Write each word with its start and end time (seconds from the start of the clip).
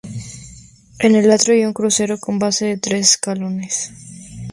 En 0.97 1.13
el 1.15 1.29
atrio 1.29 1.53
hay 1.53 1.63
un 1.63 1.73
crucero 1.73 2.17
con 2.17 2.39
base 2.39 2.65
de 2.65 2.77
tres 2.79 3.11
escalones. 3.11 3.93